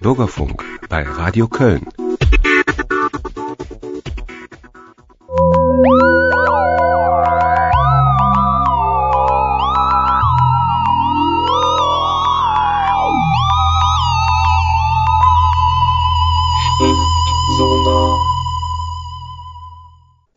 [0.00, 1.86] Bürgerfunk bei Radio Köln.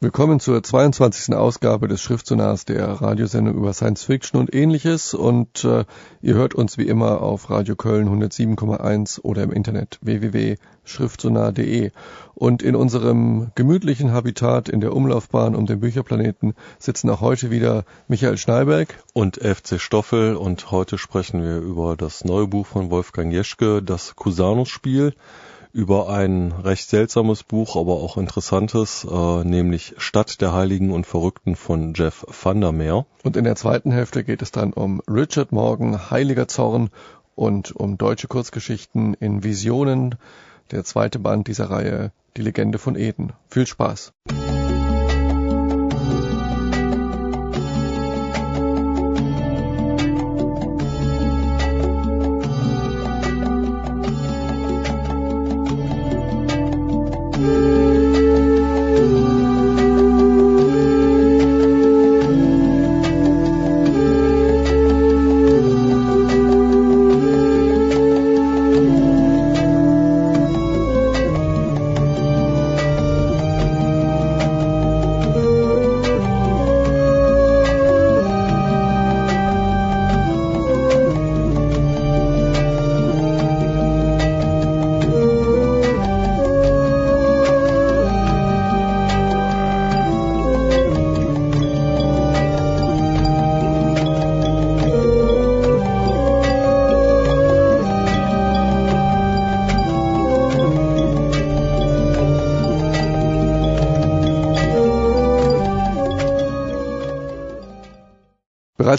[0.04, 1.34] Willkommen zur 22.
[1.34, 5.14] Ausgabe des Schriftsonars der Radiosendung über Science Fiction und ähnliches.
[5.14, 5.86] Und äh,
[6.22, 11.92] ihr hört uns wie immer auf Radio Köln 107,1 oder im Internet www.schriftsonar.de.
[12.34, 17.86] Und in unserem gemütlichen Habitat in der Umlaufbahn um den Bücherplaneten sitzen auch heute wieder
[18.10, 20.36] Michael Schneiberg und FC Stoffel.
[20.36, 25.14] Und heute sprechen wir über das neue Buch von Wolfgang Jeschke, das Cusanus-Spiel
[25.74, 31.56] über ein recht seltsames Buch, aber auch interessantes, äh, nämlich Stadt der Heiligen und Verrückten
[31.56, 33.06] von Jeff Vandermeer.
[33.24, 36.92] Und in der zweiten Hälfte geht es dann um Richard Morgan, Heiliger Zorn
[37.36, 40.16] und um deutsche Kurzgeschichten in Visionen.
[40.72, 43.34] Der zweite Band dieser Reihe, Die Legende von Eden.
[43.50, 44.14] Viel Spaß!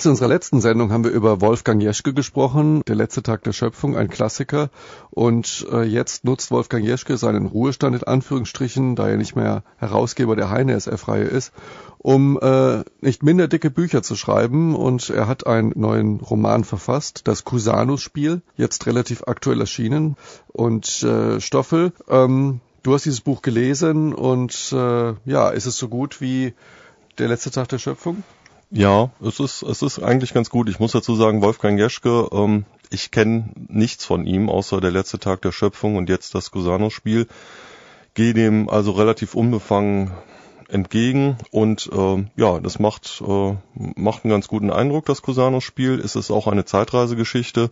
[0.05, 3.55] Bereits in unserer letzten Sendung haben wir über Wolfgang Jeschke gesprochen, Der letzte Tag der
[3.55, 4.69] Schöpfung, ein Klassiker.
[5.11, 10.37] Und äh, jetzt nutzt Wolfgang Jeschke seinen Ruhestand in Anführungsstrichen, da er nicht mehr Herausgeber
[10.37, 11.55] der Heine SF-Reihe ist,
[11.97, 14.77] um äh, nicht minder dicke Bücher zu schreiben.
[14.77, 20.17] Und er hat einen neuen Roman verfasst, das Cusanus-Spiel, jetzt relativ aktuell erschienen.
[20.49, 25.89] Und äh, Stoffel, ähm, du hast dieses Buch gelesen und äh, ja, ist es so
[25.89, 26.53] gut wie
[27.17, 28.23] Der letzte Tag der Schöpfung?
[28.77, 30.69] Ja, es ist, es ist eigentlich ganz gut.
[30.69, 35.21] Ich muss dazu sagen, Wolfgang Jeschke, ähm, ich kenne nichts von ihm, außer der letzte
[35.21, 37.29] Tag der Schöpfung und jetzt das Cusano-Spiel.
[38.15, 40.11] Gehe dem also relativ unbefangen
[40.69, 46.01] entgegen und äh, ja, das macht, äh, macht einen ganz guten Eindruck, das Cusano-Spiel.
[46.01, 47.71] Es ist auch eine Zeitreisegeschichte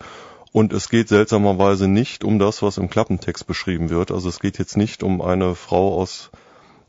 [0.52, 4.12] und es geht seltsamerweise nicht um das, was im Klappentext beschrieben wird.
[4.12, 6.30] Also es geht jetzt nicht um eine Frau aus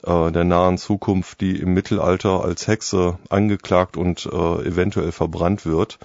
[0.04, 6.00] äh, der nahen Zukunft, die im Mittelalter als Hexe angeklagt und äh, eventuell verbrannt wird.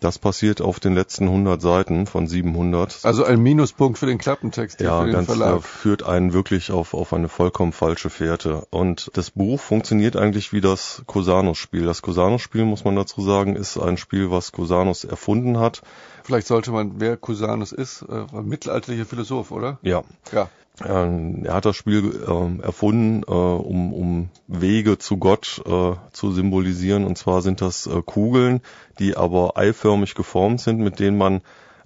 [0.00, 3.00] Das passiert auf den letzten 100 Seiten von 700.
[3.02, 4.80] Also ein Minuspunkt für den Klappentext.
[4.80, 5.48] Ja, für den ganz Verlag.
[5.48, 8.66] klar, führt einen wirklich auf, auf eine vollkommen falsche Fährte.
[8.70, 11.84] Und das Buch funktioniert eigentlich wie das Cusanus-Spiel.
[11.84, 15.82] Das Cusanus-Spiel, muss man dazu sagen, ist ein Spiel, was Cusanus erfunden hat.
[16.30, 19.80] Vielleicht sollte man, wer Cusanus ist, äh, ein mittelalterlicher Philosoph, oder?
[19.82, 20.04] Ja.
[20.30, 20.48] Ja.
[20.86, 26.30] Ähm, er hat das Spiel äh, erfunden, äh, um, um Wege zu Gott äh, zu
[26.30, 27.04] symbolisieren.
[27.04, 28.60] Und zwar sind das äh, Kugeln,
[29.00, 31.40] die aber eiförmig geformt sind, mit denen man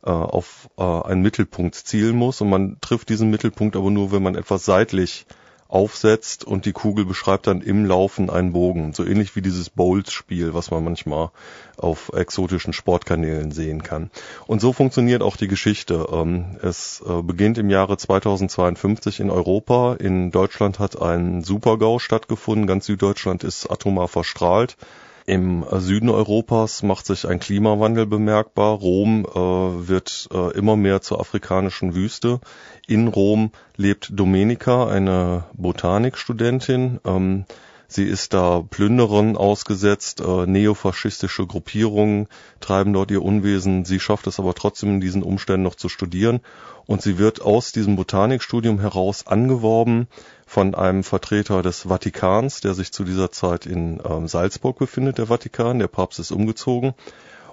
[0.05, 2.43] äh, auf einen Mittelpunkt zielen muss.
[2.43, 5.25] Und man trifft diesen Mittelpunkt aber nur, wenn man etwas seitlich
[5.69, 8.93] aufsetzt und die Kugel beschreibt dann im Laufen einen Bogen.
[8.93, 11.31] So ähnlich wie dieses Bowls-Spiel, was man manchmal
[11.77, 14.11] auf exotischen Sportkanälen sehen kann.
[14.47, 16.07] Und so funktioniert auch die Geschichte.
[16.13, 19.95] Ähm, es äh, beginnt im Jahre 2052 in Europa.
[19.95, 22.67] In Deutschland hat ein Supergau stattgefunden.
[22.67, 24.77] Ganz Süddeutschland ist atomar verstrahlt.
[25.27, 28.75] Im Süden Europas macht sich ein Klimawandel bemerkbar.
[28.75, 32.41] Rom äh, wird äh, immer mehr zur afrikanischen Wüste.
[32.87, 37.01] In Rom lebt Domenica, eine Botanikstudentin.
[37.07, 37.47] Ähm,
[37.95, 40.21] sie ist da Plünderern ausgesetzt.
[40.21, 42.29] Äh, neofaschistische Gruppierungen
[42.61, 43.85] treiben dort ihr Unwesen.
[43.85, 46.41] Sie schafft es aber trotzdem in diesen Umständen noch zu studieren.
[46.87, 50.09] Und sie wird aus diesem Botanikstudium heraus angeworben
[50.47, 55.27] von einem Vertreter des Vatikans, der sich zu dieser Zeit in ähm, Salzburg befindet, der
[55.27, 55.79] Vatikan.
[55.79, 56.95] Der Papst ist umgezogen.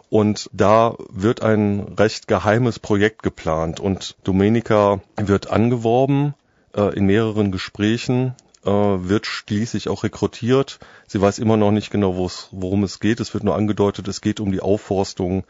[0.10, 6.34] Und da wird ein recht geheimes Projekt geplant und Domenica wird angeworben
[6.76, 8.36] äh, in mehreren Gesprächen,
[8.66, 10.80] äh, wird schließlich auch rekrutiert.
[11.08, 12.16] Sie weiß immer noch nicht genau,
[12.52, 13.20] worum es geht.
[13.20, 15.44] Es wird nur angedeutet, es geht um die Aufforstung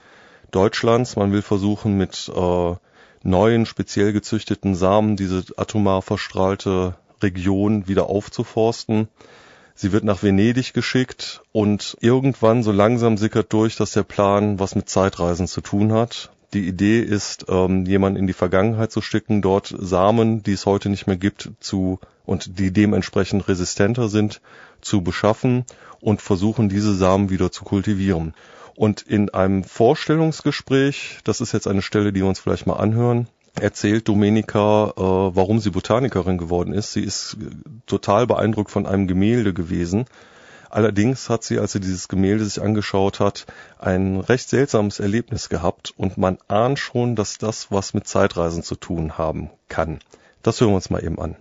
[0.51, 1.15] Deutschlands.
[1.15, 2.75] Man will versuchen, mit äh,
[3.23, 9.07] neuen, speziell gezüchteten Samen diese atomar verstrahlte Region wieder aufzuforsten.
[9.75, 14.75] Sie wird nach Venedig geschickt und irgendwann so langsam sickert durch, dass der Plan was
[14.75, 16.31] mit Zeitreisen zu tun hat.
[16.53, 20.89] Die Idee ist, ähm, jemanden in die Vergangenheit zu schicken, dort Samen, die es heute
[20.89, 24.41] nicht mehr gibt, zu und die dementsprechend resistenter sind,
[24.81, 25.65] zu beschaffen
[26.01, 28.33] und versuchen, diese Samen wieder zu kultivieren.
[28.75, 33.27] Und in einem Vorstellungsgespräch, das ist jetzt eine Stelle, die wir uns vielleicht mal anhören,
[33.59, 35.01] erzählt Domenica, äh,
[35.35, 36.93] warum sie Botanikerin geworden ist.
[36.93, 37.37] Sie ist
[37.85, 40.05] total beeindruckt von einem Gemälde gewesen.
[40.71, 43.45] Allerdings hat sie, als sie dieses Gemälde sich angeschaut hat,
[43.77, 48.75] ein recht seltsames Erlebnis gehabt und man ahnt schon, dass das was mit Zeitreisen zu
[48.75, 49.99] tun haben kann.
[50.43, 51.35] Das hören wir uns mal eben an.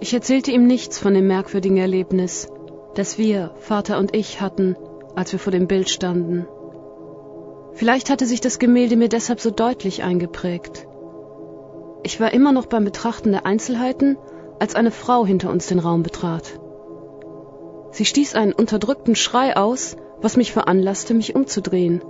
[0.00, 2.48] Ich erzählte ihm nichts von dem merkwürdigen Erlebnis,
[2.94, 4.76] das wir, Vater und ich, hatten,
[5.14, 6.46] als wir vor dem Bild standen.
[7.74, 10.88] Vielleicht hatte sich das Gemälde mir deshalb so deutlich eingeprägt.
[12.02, 14.16] Ich war immer noch beim Betrachten der Einzelheiten,
[14.58, 16.58] als eine Frau hinter uns den Raum betrat.
[17.90, 22.02] Sie stieß einen unterdrückten Schrei aus, was mich veranlasste, mich umzudrehen.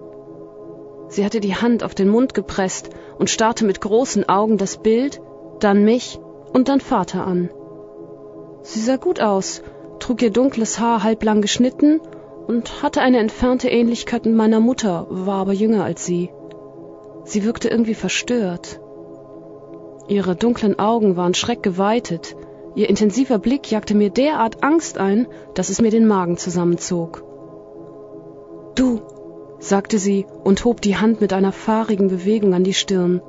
[1.09, 5.21] Sie hatte die Hand auf den Mund gepresst und starrte mit großen Augen das Bild,
[5.61, 6.19] dann mich
[6.53, 7.51] und dann Vater an.
[8.63, 9.63] Sie sah gut aus,
[10.01, 12.01] trug ihr dunkles Haar halblang geschnitten
[12.47, 16.31] und hatte eine entfernte Ähnlichkeit mit meiner Mutter, war aber jünger als sie.
[17.25, 18.81] Sie wirkte irgendwie verstört.
[20.09, 22.37] Ihre dunklen Augen waren schreckgeweitet,
[22.75, 27.25] ihr intensiver Blick jagte mir derart Angst ein, dass es mir den Magen zusammenzog.
[28.75, 29.01] Du,
[29.59, 33.21] sagte sie und hob die Hand mit einer fahrigen Bewegung an die Stirn.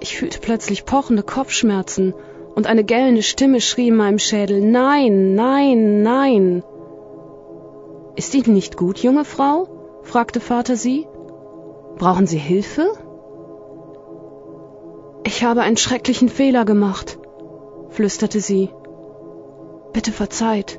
[0.00, 2.14] Ich fühlte plötzlich pochende Kopfschmerzen
[2.54, 6.64] und eine gellende Stimme schrie in meinem Schädel Nein, nein, nein.
[8.16, 9.68] Ist Ihnen nicht gut, junge Frau?
[10.02, 11.06] fragte Vater sie.
[11.98, 12.88] Brauchen Sie Hilfe?
[15.26, 17.18] Ich habe einen schrecklichen Fehler gemacht,
[17.90, 18.70] flüsterte sie.
[19.92, 20.78] Bitte verzeiht.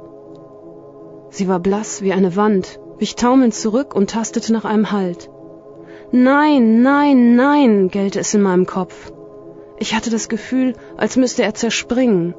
[1.31, 5.29] Sie war blass wie eine Wand, wich taumelnd zurück und tastete nach einem Halt.
[6.13, 9.11] Nein, nein, nein, gellte es in meinem Kopf.
[9.79, 12.33] Ich hatte das Gefühl, als müsste er zerspringen.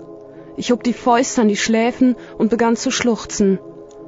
[0.56, 3.58] Ich hob die Fäuste an die Schläfen und begann zu schluchzen.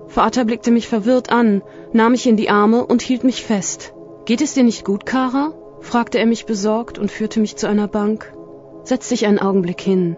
[0.06, 1.62] Vater blickte mich verwirrt an,
[1.92, 3.92] nahm mich in die Arme und hielt mich fest.
[4.24, 5.52] Geht es dir nicht gut, Kara?
[5.80, 8.32] Fragte er mich besorgt und führte mich zu einer Bank.
[8.84, 10.16] Setz dich einen Augenblick hin.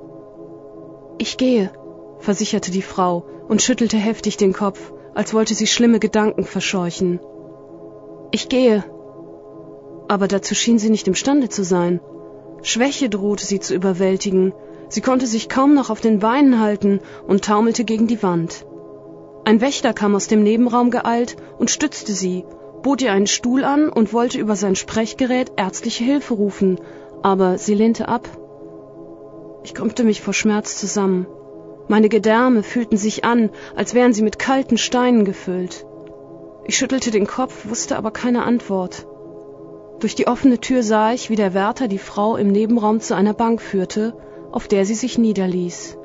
[1.19, 1.71] Ich gehe,
[2.19, 7.21] versicherte die Frau und schüttelte heftig den Kopf, als wollte sie schlimme Gedanken verscheuchen.
[8.31, 8.85] Ich gehe.
[10.09, 12.01] Aber dazu schien sie nicht imstande zu sein.
[12.63, 14.53] Schwäche drohte sie zu überwältigen.
[14.89, 18.65] Sie konnte sich kaum noch auf den Beinen halten und taumelte gegen die Wand.
[19.45, 22.45] Ein Wächter kam aus dem Nebenraum geeilt und stützte sie,
[22.83, 26.81] bot ihr einen Stuhl an und wollte über sein Sprechgerät ärztliche Hilfe rufen,
[27.23, 28.29] aber sie lehnte ab.
[29.65, 31.27] Ich krümmte mich vor Schmerz zusammen.
[31.89, 35.87] Meine Gedärme fühlten sich an, als wären sie mit kalten Steinen gefüllt.
[36.65, 39.07] Ich schüttelte den Kopf, wusste aber keine Antwort.
[40.01, 43.35] Durch die offene Tür sah ich, wie der Wärter die Frau im Nebenraum zu einer
[43.35, 44.15] Bank führte,
[44.51, 45.99] auf der sie sich niederließ.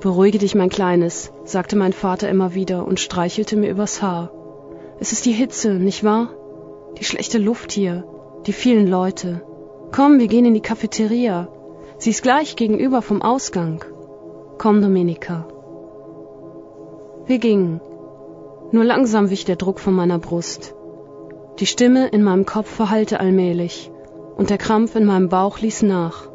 [0.00, 4.32] Beruhige dich, mein Kleines, sagte mein Vater immer wieder und streichelte mir übers Haar.
[5.02, 6.28] Es ist die Hitze, nicht wahr?
[6.96, 8.04] Die schlechte Luft hier,
[8.46, 9.42] die vielen Leute.
[9.90, 11.48] Komm, wir gehen in die Cafeteria.
[11.98, 13.84] Sie ist gleich gegenüber vom Ausgang.
[14.58, 15.48] Komm, Domenica.
[17.26, 17.80] Wir gingen.
[18.70, 20.72] Nur langsam wich der Druck von meiner Brust.
[21.58, 23.90] Die Stimme in meinem Kopf verhallte allmählich,
[24.36, 26.28] und der Krampf in meinem Bauch ließ nach.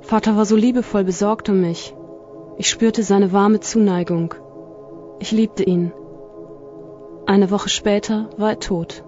[0.00, 1.94] Vater war so liebevoll besorgt um mich,
[2.56, 4.34] ich spürte seine warme Zuneigung.
[5.20, 5.92] Ich liebte ihn.
[7.28, 9.04] Eine Woche später war er tot.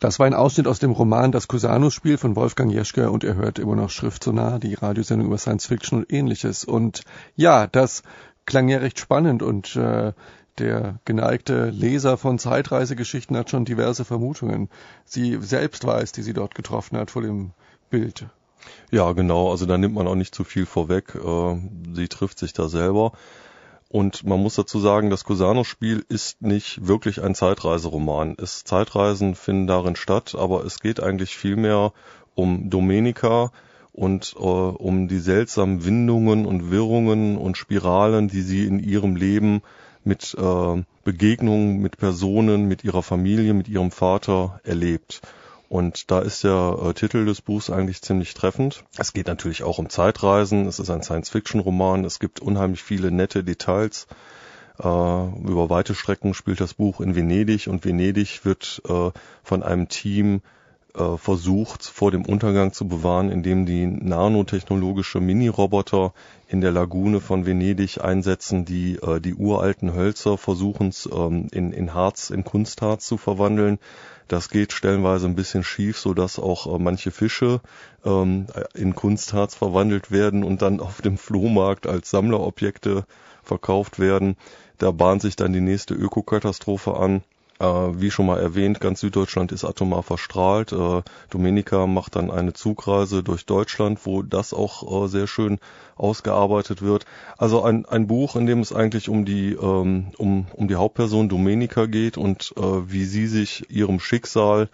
[0.00, 3.58] Das war ein Ausschnitt aus dem Roman Das Cusanus-Spiel von Wolfgang Jeschke und er hört
[3.58, 6.64] immer noch Schrift so nah, die Radiosendung über Science Fiction und ähnliches.
[6.64, 7.02] Und
[7.36, 8.04] ja, das
[8.46, 10.14] klang ja recht spannend und äh,
[10.56, 14.70] der geneigte Leser von Zeitreisegeschichten hat schon diverse Vermutungen.
[15.04, 17.50] Sie selbst weiß, die sie dort getroffen hat vor dem
[17.90, 18.28] Bild.
[18.90, 19.50] Ja, genau.
[19.50, 21.14] Also da nimmt man auch nicht zu viel vorweg.
[21.16, 21.56] Äh,
[21.92, 23.12] sie trifft sich da selber.
[23.92, 28.36] Und man muss dazu sagen, das Cusano-Spiel ist nicht wirklich ein Zeitreiseroman.
[28.40, 31.92] Es Zeitreisen finden darin statt, aber es geht eigentlich vielmehr
[32.34, 33.52] um Domenica
[33.92, 39.60] und äh, um die seltsamen Windungen und Wirrungen und Spiralen, die sie in ihrem Leben
[40.04, 45.20] mit äh, Begegnungen mit Personen, mit ihrer Familie, mit ihrem Vater erlebt.
[45.72, 48.84] Und da ist der äh, Titel des Buchs eigentlich ziemlich treffend.
[48.98, 50.66] Es geht natürlich auch um Zeitreisen.
[50.66, 52.04] Es ist ein Science-Fiction-Roman.
[52.04, 54.06] Es gibt unheimlich viele nette Details.
[54.78, 59.12] Äh, über weite Strecken spielt das Buch in Venedig und Venedig wird äh,
[59.42, 60.42] von einem Team
[60.94, 66.12] äh, versucht, vor dem Untergang zu bewahren, indem die nanotechnologische Mini-Roboter
[66.48, 71.94] in der Lagune von Venedig einsetzen, die äh, die uralten Hölzer versuchen ähm, in, in
[71.94, 73.78] Harz, in Kunstharz zu verwandeln.
[74.28, 77.60] Das geht stellenweise ein bisschen schief, so dass auch äh, manche Fische
[78.04, 83.04] ähm, in Kunstharz verwandelt werden und dann auf dem Flohmarkt als Sammlerobjekte
[83.42, 84.36] verkauft werden.
[84.78, 87.22] Da bahnt sich dann die nächste Ökokatastrophe an.
[87.62, 90.72] Äh, wie schon mal erwähnt, ganz Süddeutschland ist atomar verstrahlt.
[90.72, 95.60] Äh, Dominika macht dann eine Zugreise durch Deutschland, wo das auch äh, sehr schön
[95.94, 97.04] ausgearbeitet wird.
[97.38, 101.28] Also ein, ein Buch, in dem es eigentlich um die, ähm, um, um die Hauptperson
[101.28, 104.68] Domenica geht und wie sie sich ihrem Schicksal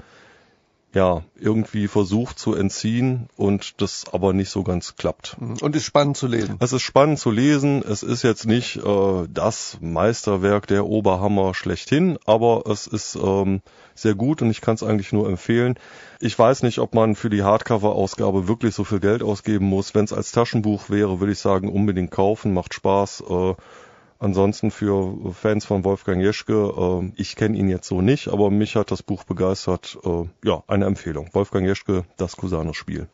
[0.94, 5.36] ja, irgendwie versucht zu entziehen und das aber nicht so ganz klappt.
[5.38, 6.56] Und ist spannend zu lesen.
[6.60, 7.82] Es ist spannend zu lesen.
[7.82, 13.60] Es ist jetzt nicht äh, das Meisterwerk der Oberhammer schlechthin, aber es ist ähm,
[13.94, 15.78] sehr gut und ich kann es eigentlich nur empfehlen.
[16.20, 19.94] Ich weiß nicht, ob man für die Hardcover-Ausgabe wirklich so viel Geld ausgeben muss.
[19.94, 23.24] Wenn es als Taschenbuch wäre, würde ich sagen, unbedingt kaufen, macht Spaß.
[23.28, 23.54] Äh,
[24.20, 28.74] Ansonsten für Fans von Wolfgang Jeschke, äh, ich kenne ihn jetzt so nicht, aber mich
[28.74, 29.96] hat das Buch begeistert.
[30.04, 31.30] Äh, ja, eine Empfehlung.
[31.34, 33.08] Wolfgang Jeschke, das Cusano-Spiel.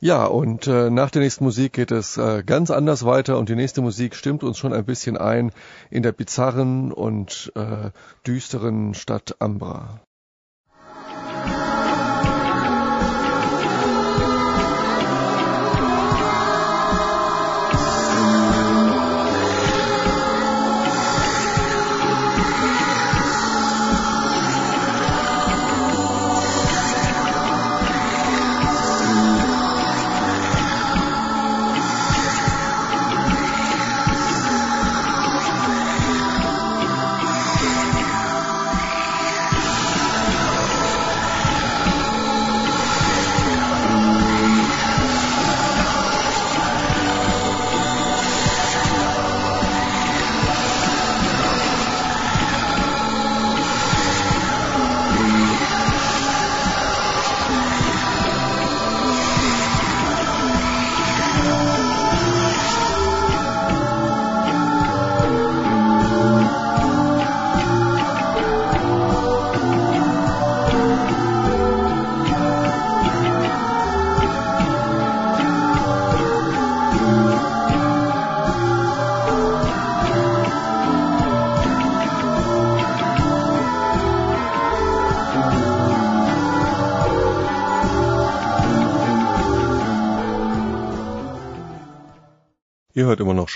[0.00, 3.56] Ja, und äh, nach der nächsten Musik geht es äh, ganz anders weiter und die
[3.56, 5.50] nächste Musik stimmt uns schon ein bisschen ein
[5.90, 7.90] in der bizarren und äh,
[8.24, 10.00] düsteren Stadt Ambra.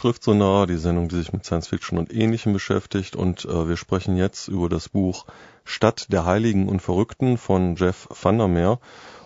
[0.02, 3.16] Immer noch Schriftsonar, die Sendung, die sich mit Science Fiction und Ähnlichem beschäftigt.
[3.16, 5.26] Und äh, wir sprechen jetzt über das Buch
[5.64, 8.80] Stadt der Heiligen und Verrückten von Jeff Vandermeer.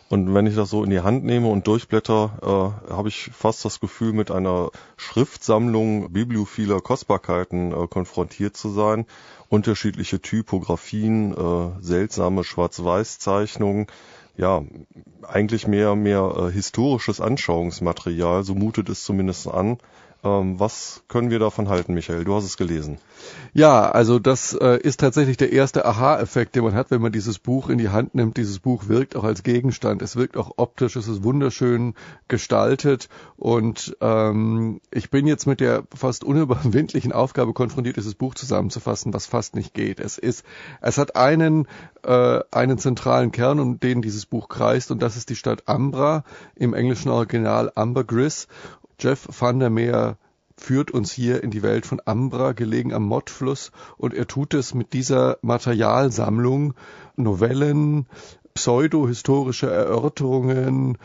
[0.08, 3.64] Und wenn ich das so in die Hand nehme und durchblätter, äh, habe ich fast
[3.64, 9.06] das Gefühl, mit einer Schriftsammlung bibliophiler Kostbarkeiten äh, konfrontiert zu sein.
[9.48, 13.86] Unterschiedliche Typografien, äh, seltsame Schwarz-Weiß-Zeichnungen,
[14.36, 14.62] ja,
[15.26, 19.78] eigentlich mehr, mehr äh, historisches Anschauungsmaterial, so mutet es zumindest an.
[20.24, 22.24] Ähm, was können wir davon halten, Michael?
[22.24, 22.98] Du hast es gelesen.
[23.52, 27.38] Ja, also das äh, ist tatsächlich der erste Aha-Effekt, den man hat, wenn man dieses
[27.38, 28.36] Buch in die Hand nimmt.
[28.36, 30.02] Dieses Buch wirkt auch als Gegenstand.
[30.02, 30.96] Es wirkt auch optisch.
[30.96, 31.94] Es ist wunderschön
[32.28, 33.08] gestaltet.
[33.36, 39.26] Und ähm, ich bin jetzt mit der fast unüberwindlichen Aufgabe konfrontiert, dieses Buch zusammenzufassen, was
[39.26, 40.00] fast nicht geht.
[40.00, 40.44] Es ist,
[40.80, 41.66] es hat einen
[42.06, 46.24] äh, einen zentralen Kern, um den dieses Buch kreist, und das ist die Stadt Ambra
[46.54, 48.48] im englischen Original Ambergris.
[48.98, 50.18] Jeff van der Meer
[50.56, 54.72] führt uns hier in die Welt von Ambra, gelegen am Mottfluss, und er tut es
[54.72, 56.72] mit dieser Materialsammlung,
[57.16, 58.06] Novellen,
[58.54, 60.96] pseudo-historische Erörterungen,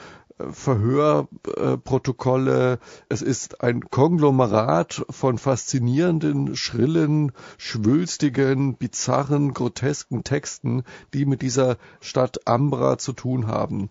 [0.52, 2.80] Verhörprotokolle.
[3.10, 10.84] Es ist ein Konglomerat von faszinierenden, schrillen, schwülstigen, bizarren, grotesken Texten,
[11.14, 13.90] die mit dieser Stadt Ambra zu tun haben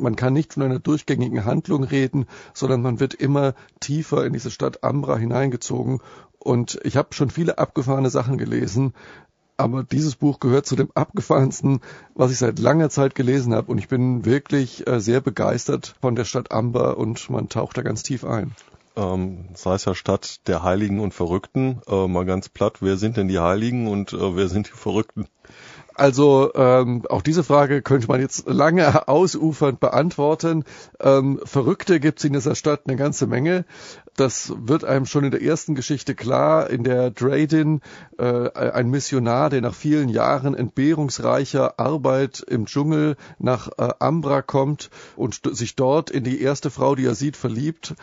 [0.00, 4.50] man kann nicht von einer durchgängigen Handlung reden, sondern man wird immer tiefer in diese
[4.50, 6.00] Stadt Ambra hineingezogen.
[6.38, 8.94] Und ich habe schon viele abgefahrene Sachen gelesen,
[9.56, 11.80] aber dieses Buch gehört zu dem abgefahrensten,
[12.14, 13.72] was ich seit langer Zeit gelesen habe.
[13.72, 17.82] Und ich bin wirklich äh, sehr begeistert von der Stadt Amber und man taucht da
[17.82, 18.54] ganz tief ein.
[18.96, 21.80] Ähm, das heißt ja Stadt der Heiligen und Verrückten.
[21.88, 25.26] Äh, mal ganz platt, wer sind denn die Heiligen und äh, wer sind die Verrückten?
[25.98, 30.62] Also ähm, auch diese Frage könnte man jetzt lange ausufernd beantworten.
[31.00, 33.64] Ähm, Verrückte gibt es in dieser Stadt eine ganze Menge.
[34.14, 37.80] Das wird einem schon in der ersten Geschichte klar, in der Dradin,
[38.16, 44.90] äh, ein Missionar, der nach vielen Jahren entbehrungsreicher Arbeit im Dschungel nach äh, Ambra kommt
[45.16, 47.96] und sich dort in die erste Frau, die er sieht, verliebt,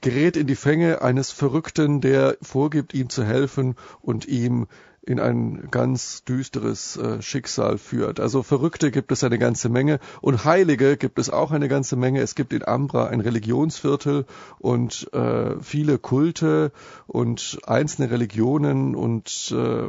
[0.00, 4.68] gerät in die Fänge eines Verrückten, der vorgibt, ihm zu helfen und ihm
[5.04, 8.20] in ein ganz düsteres äh, Schicksal führt.
[8.20, 12.20] Also Verrückte gibt es eine ganze Menge und Heilige gibt es auch eine ganze Menge.
[12.20, 14.26] Es gibt in Ambra ein Religionsviertel
[14.60, 16.70] und äh, viele Kulte
[17.06, 19.88] und einzelne Religionen und äh,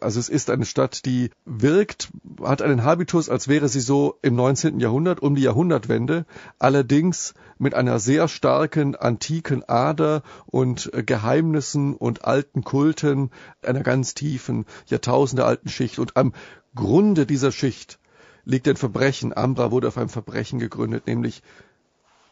[0.00, 2.10] also es ist eine Stadt, die wirkt,
[2.42, 4.78] hat einen Habitus, als wäre sie so im 19.
[4.78, 6.26] Jahrhundert, um die Jahrhundertwende,
[6.58, 13.30] allerdings mit einer sehr starken antiken Ader und äh, Geheimnissen und alten Kulten,
[13.62, 15.98] einer ganz tiefen, jahrtausendealten Schicht.
[15.98, 16.32] Und am
[16.74, 17.98] Grunde dieser Schicht
[18.44, 19.36] liegt ein Verbrechen.
[19.36, 21.42] Ambra wurde auf einem Verbrechen gegründet, nämlich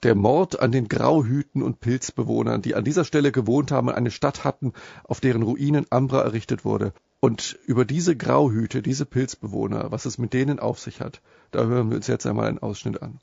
[0.02, 4.11] der Mord an den Grauhüten und Pilzbewohnern, die an dieser Stelle gewohnt haben und eine
[4.11, 4.73] Stadt hatten,
[5.05, 6.93] auf deren Ruinen Ambra errichtet wurde.
[7.21, 11.91] Und über diese Grauhüte, diese Pilzbewohner, was es mit denen auf sich hat, da hören
[11.91, 13.21] wir uns jetzt einmal einen Ausschnitt an.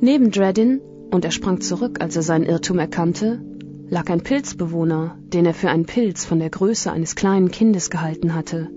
[0.00, 3.40] Neben Dredin, und er sprang zurück, als er seinen Irrtum erkannte,
[3.88, 8.34] lag ein Pilzbewohner, den er für einen Pilz von der Größe eines kleinen Kindes gehalten
[8.34, 8.68] hatte.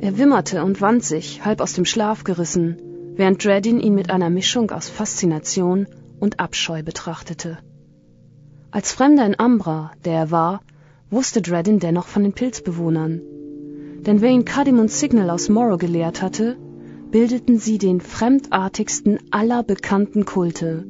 [0.00, 2.76] Er wimmerte und wand sich, halb aus dem Schlaf gerissen,
[3.16, 5.86] während Dredin ihn mit einer Mischung aus Faszination
[6.20, 7.58] und Abscheu betrachtete.
[8.70, 10.60] Als Fremder in Ambra, der er war,
[11.10, 13.20] wusste Dredin dennoch von den Pilzbewohnern.
[14.06, 16.56] Denn wer ihn Cardimon Signal aus Morrow gelehrt hatte,
[17.10, 20.84] bildeten sie den fremdartigsten aller bekannten Kulte.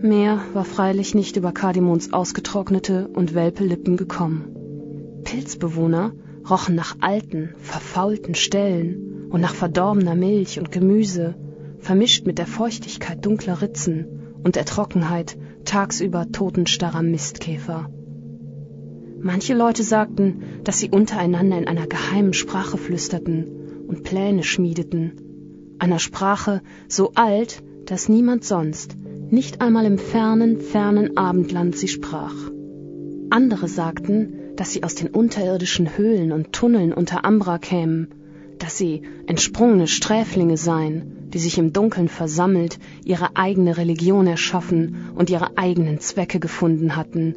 [0.00, 5.20] Mehr war freilich nicht über Kardimons ausgetrocknete und welpe Lippen gekommen.
[5.24, 6.12] Pilzbewohner
[6.48, 11.34] rochen nach alten, verfaulten Stellen und nach verdorbener Milch und Gemüse,
[11.78, 14.06] vermischt mit der Feuchtigkeit dunkler Ritzen
[14.42, 17.90] und der Trockenheit tagsüber totenstarrer Mistkäfer.
[19.20, 25.12] Manche Leute sagten, dass sie untereinander in einer geheimen Sprache flüsterten und Pläne schmiedeten,
[25.78, 28.96] einer Sprache so alt, dass niemand sonst,
[29.30, 32.34] nicht einmal im fernen, fernen Abendland sie sprach.
[33.30, 38.08] Andere sagten, dass sie aus den unterirdischen Höhlen und Tunneln unter Ambra kämen,
[38.58, 45.30] dass sie entsprungene Sträflinge seien, die sich im Dunkeln versammelt, ihre eigene Religion erschaffen und
[45.30, 47.34] ihre eigenen Zwecke gefunden hatten,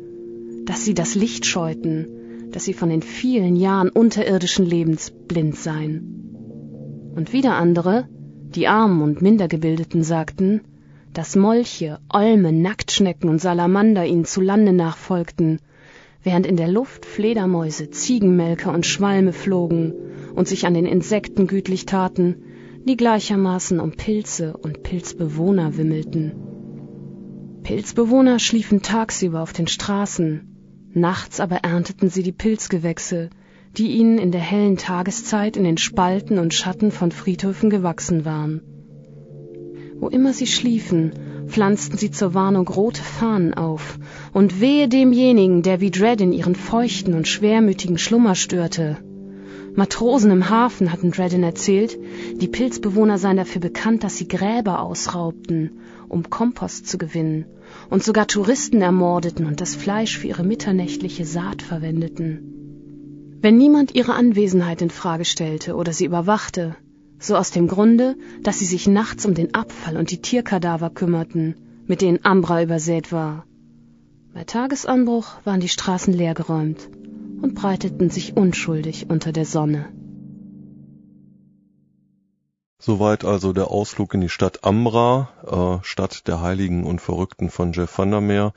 [0.65, 2.07] dass sie das Licht scheuten,
[2.51, 6.26] dass sie von den vielen Jahren unterirdischen Lebens blind seien
[7.17, 8.07] und wieder andere,
[8.53, 10.61] die Armen und Mindergebildeten, sagten,
[11.13, 15.59] dass Molche, Olme, Nacktschnecken und Salamander ihnen zu Lande nachfolgten,
[16.21, 19.93] während in der Luft Fledermäuse, Ziegenmelker und Schwalme flogen
[20.35, 22.35] und sich an den Insekten gütlich taten,
[22.85, 26.33] die gleichermaßen um Pilze und Pilzbewohner wimmelten.
[27.63, 30.55] Pilzbewohner schliefen tagsüber auf den Straßen,
[30.93, 33.31] nachts aber ernteten sie die Pilzgewächse,
[33.77, 38.61] die ihnen in der hellen Tageszeit in den Spalten und Schatten von Friedhöfen gewachsen waren.
[39.99, 41.11] Wo immer sie schliefen,
[41.45, 43.99] pflanzten sie zur Warnung rote Fahnen auf,
[44.33, 48.97] und wehe demjenigen, der wie Dredin ihren feuchten und schwermütigen Schlummer störte.
[49.75, 51.99] Matrosen im Hafen hatten Dredin erzählt,
[52.41, 57.45] die Pilzbewohner seien dafür bekannt, dass sie Gräber ausraubten, um Kompost zu gewinnen,
[57.91, 62.56] und sogar Touristen ermordeten und das Fleisch für ihre mitternächtliche Saat verwendeten.
[63.47, 66.75] Wenn niemand ihre Anwesenheit in Frage stellte oder sie überwachte,
[67.17, 71.55] so aus dem Grunde, dass sie sich nachts um den Abfall und die Tierkadaver kümmerten,
[71.85, 73.45] mit denen Ambra übersät war.
[74.33, 76.89] Bei Tagesanbruch waren die Straßen leergeräumt
[77.41, 79.87] und breiteten sich unschuldig unter der Sonne.
[82.79, 87.71] Soweit also der Ausflug in die Stadt Ambra, äh, Stadt der Heiligen und Verrückten von
[87.71, 88.51] Jeff Vandermeer.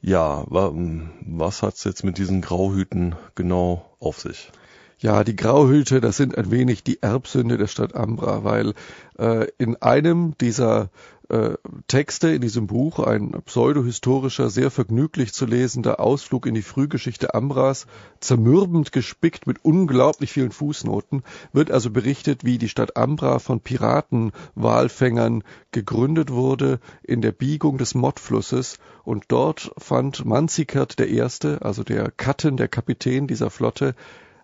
[0.00, 4.50] Ja, was hat's jetzt mit diesen Grauhüten genau auf sich?
[4.98, 8.74] Ja, die Grauhüte, das sind ein wenig die Erbsünde der Stadt Ambra, weil
[9.18, 10.90] äh, in einem dieser
[11.30, 17.34] äh, Texte in diesem Buch, ein pseudohistorischer, sehr vergnüglich zu lesender Ausflug in die Frühgeschichte
[17.34, 17.86] Ambras,
[18.20, 25.44] zermürbend gespickt mit unglaublich vielen Fußnoten, wird also berichtet, wie die Stadt Ambra von Piratenwalfängern
[25.70, 31.20] gegründet wurde in der Biegung des Mottflusses und dort fand Manzikert I.,
[31.60, 33.94] also der Katten, der Kapitän dieser Flotte,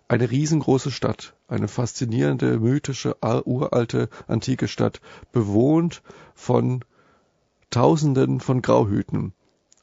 [0.07, 6.01] eine riesengroße Stadt, eine faszinierende, mythische, uralte, antike Stadt, bewohnt
[6.33, 6.83] von
[7.69, 9.33] Tausenden von Grauhüten.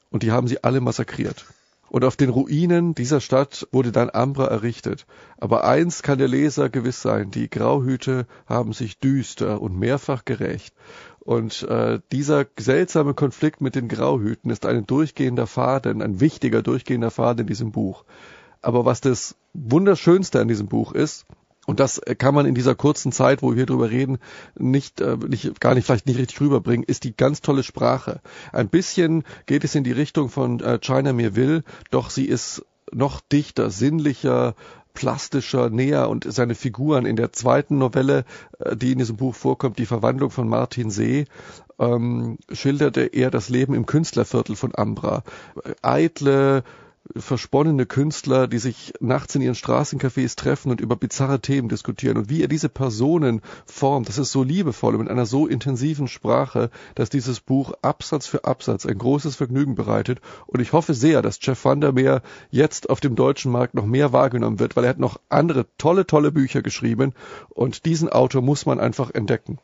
[0.09, 1.45] und die haben sie alle massakriert.
[1.89, 5.05] Und auf den Ruinen dieser Stadt wurde dann Ambra errichtet.
[5.37, 10.73] Aber eins kann der Leser gewiss sein, die Grauhüte haben sich düster und mehrfach gerecht.
[11.19, 17.11] Und äh, dieser seltsame Konflikt mit den Grauhüten ist ein durchgehender Faden, ein wichtiger durchgehender
[17.11, 18.03] Faden in diesem Buch.
[18.65, 21.25] Aber was das Wunderschönste an diesem Buch ist,
[21.67, 24.17] und das kann man in dieser kurzen Zeit, wo wir drüber reden,
[24.57, 28.21] nicht, äh, nicht, gar nicht, vielleicht nicht richtig rüberbringen, ist die ganz tolle Sprache.
[28.51, 32.65] Ein bisschen geht es in die Richtung von äh, China Mir Will, doch sie ist
[32.91, 34.55] noch dichter, sinnlicher,
[34.95, 38.25] plastischer, näher und seine Figuren in der zweiten Novelle,
[38.57, 41.25] äh, die in diesem Buch vorkommt, die Verwandlung von Martin See,
[41.77, 45.23] ähm, schilderte er das Leben im Künstlerviertel von Ambra.
[45.83, 46.63] Eitle,
[47.15, 52.17] versponnene Künstler, die sich nachts in ihren Straßencafés treffen und über bizarre Themen diskutieren.
[52.17, 56.07] Und wie er diese Personen formt, das ist so liebevoll und mit einer so intensiven
[56.07, 60.19] Sprache, dass dieses Buch Absatz für Absatz ein großes Vergnügen bereitet.
[60.47, 63.85] Und ich hoffe sehr, dass Jeff van der Meer jetzt auf dem deutschen Markt noch
[63.85, 67.13] mehr wahrgenommen wird, weil er hat noch andere tolle, tolle Bücher geschrieben.
[67.49, 69.59] Und diesen Autor muss man einfach entdecken.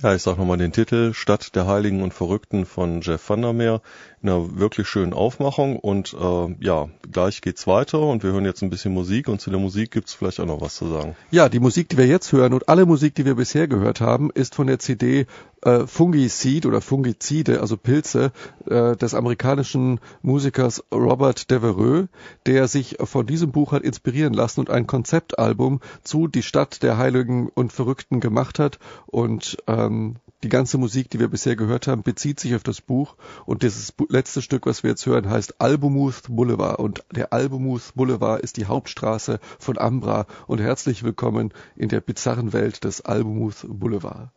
[0.00, 3.52] Ja, ich sag nochmal den Titel Stadt der Heiligen und Verrückten von Jeff van der
[3.52, 3.82] Meer
[4.22, 8.62] in einer wirklich schönen Aufmachung und äh, ja, gleich geht's weiter und wir hören jetzt
[8.62, 11.16] ein bisschen Musik und zu der Musik gibt's vielleicht auch noch was zu sagen.
[11.32, 14.30] Ja, die Musik, die wir jetzt hören und alle Musik, die wir bisher gehört haben,
[14.30, 15.26] ist von der CD
[15.62, 18.32] äh, Fungicid oder Fungizide, also Pilze,
[18.66, 22.08] äh, des amerikanischen Musikers Robert Devereux,
[22.46, 26.98] der sich von diesem Buch hat inspirieren lassen und ein Konzeptalbum zu Die Stadt der
[26.98, 28.78] Heiligen und Verrückten gemacht hat.
[29.06, 33.16] Und ähm, die ganze Musik, die wir bisher gehört haben, bezieht sich auf das Buch.
[33.44, 36.78] Und dieses letzte Stück, was wir jetzt hören, heißt Albumuth Boulevard.
[36.78, 40.26] Und der Albumuth Boulevard ist die Hauptstraße von Ambra.
[40.46, 44.30] Und herzlich willkommen in der bizarren Welt des Albumuth Boulevard.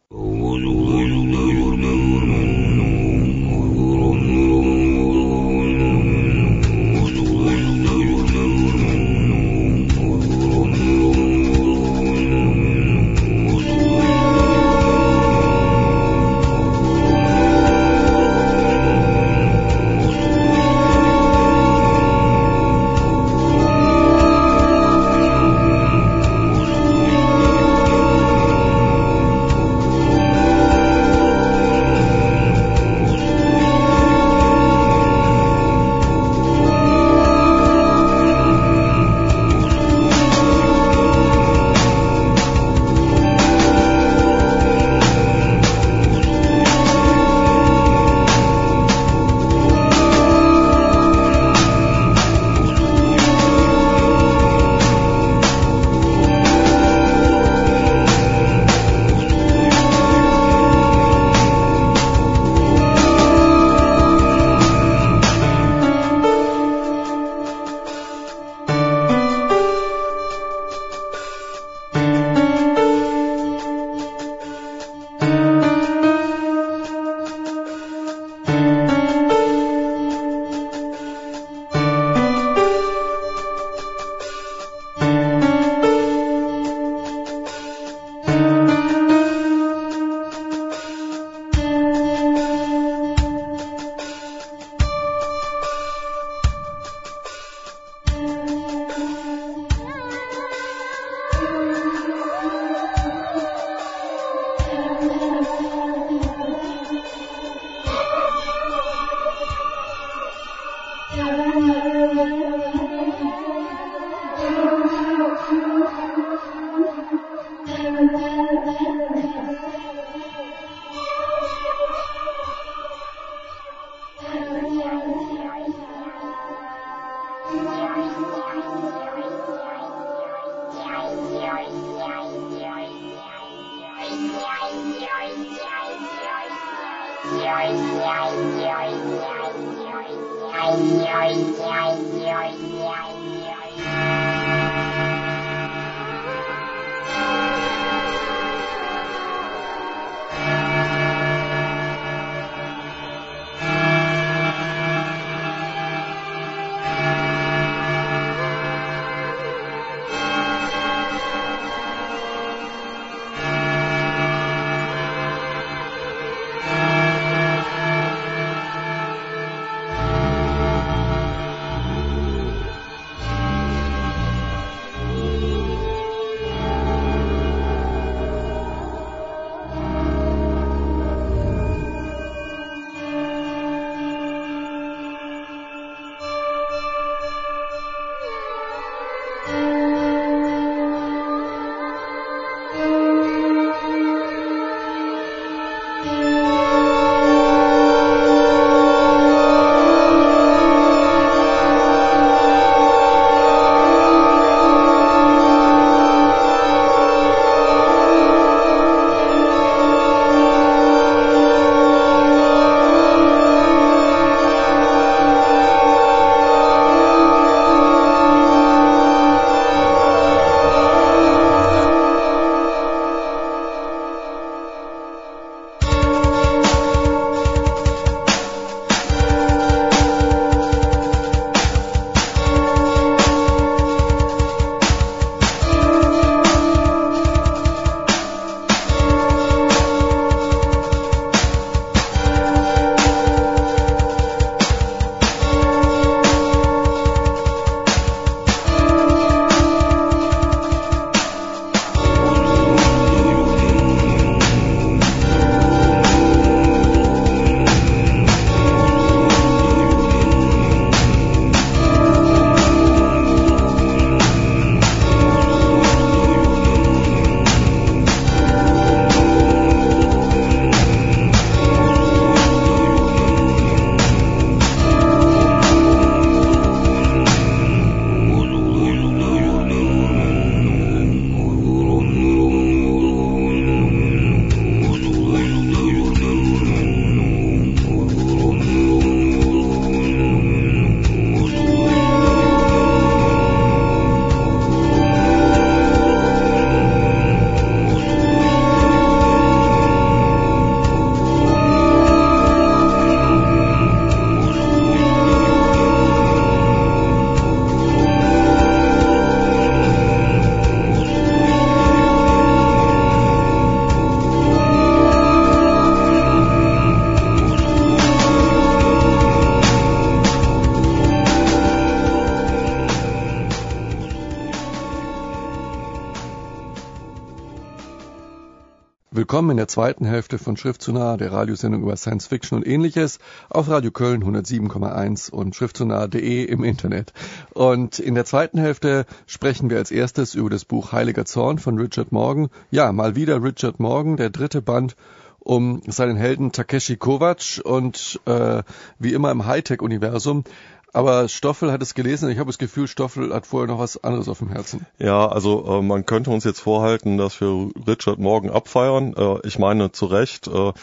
[329.14, 332.66] Willkommen in der zweiten Hälfte von Schrift zu nah, der Radiosendung über Science Fiction und
[332.66, 333.20] ähnliches
[333.50, 337.12] auf Radio Köln 107,1 und schriftzunahe.de im Internet.
[337.54, 341.78] Und in der zweiten Hälfte sprechen wir als erstes über das Buch Heiliger Zorn von
[341.78, 342.48] Richard Morgan.
[342.70, 344.96] Ja, mal wieder Richard Morgan, der dritte Band
[345.40, 348.64] um seinen Helden Takeshi Kovacs und äh,
[348.98, 350.46] wie immer im Hightech-Universum
[350.94, 352.30] aber Stoffel hat es gelesen.
[352.30, 354.86] Ich habe das Gefühl, Stoffel hat vorher noch was anderes auf dem Herzen.
[355.00, 359.14] Ja, also äh, man könnte uns jetzt vorhalten, dass wir Richard morgen abfeiern.
[359.16, 360.48] Äh, ich meine zu Recht.
[360.48, 360.74] Äh,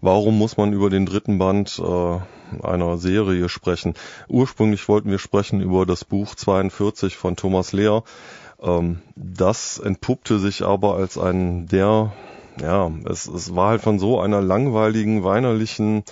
[0.00, 3.94] warum muss man über den dritten Band äh, einer Serie sprechen?
[4.28, 8.04] Ursprünglich wollten wir sprechen über das Buch 42 von Thomas Lehr.
[8.60, 12.12] Ähm, das entpuppte sich aber als ein der,
[12.60, 16.04] ja, es, es war halt von so einer langweiligen, weinerlichen,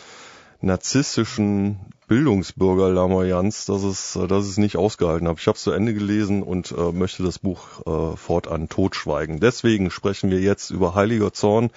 [0.61, 5.38] narzisstischen Bildungsbürger-Lamoyanz, dass es, äh, dass es nicht ausgehalten habe.
[5.40, 9.40] Ich habe es zu Ende gelesen und äh, möchte das Buch äh, fortan totschweigen.
[9.40, 11.71] Deswegen sprechen wir jetzt über Heiliger Zorn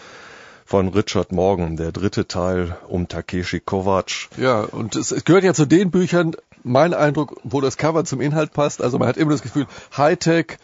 [0.66, 4.28] von Richard Morgan, der dritte Teil um Takeshi Kovacs.
[4.36, 8.20] Ja, und es, es gehört ja zu den Büchern, mein Eindruck, wo das Cover zum
[8.20, 8.82] Inhalt passt.
[8.82, 10.58] Also man hat immer das Gefühl, Hightech,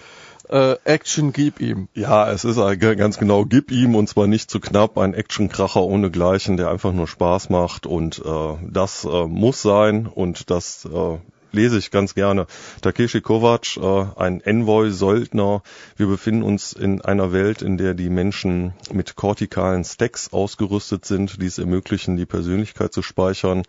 [0.53, 1.87] äh, Action gib ihm.
[1.95, 6.11] Ja, es ist ganz genau gib ihm und zwar nicht zu knapp, ein Actionkracher ohne
[6.11, 11.17] Gleichen, der einfach nur Spaß macht und äh, das äh, muss sein und das äh,
[11.51, 12.45] lese ich ganz gerne.
[12.81, 15.63] Takeshi Kovac, äh, ein Envoy-Söldner.
[15.97, 21.41] Wir befinden uns in einer Welt, in der die Menschen mit kortikalen Stacks ausgerüstet sind,
[21.41, 23.63] die es ermöglichen, die Persönlichkeit zu speichern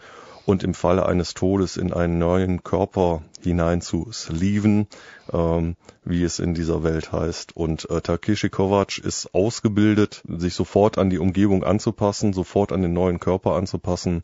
[0.46, 4.86] und im Falle eines Todes in einen neuen Körper hinein zu sleeven,
[5.32, 7.56] ähm, wie es in dieser Welt heißt.
[7.56, 12.92] Und äh, Takeshi Kovac ist ausgebildet, sich sofort an die Umgebung anzupassen, sofort an den
[12.92, 14.22] neuen Körper anzupassen.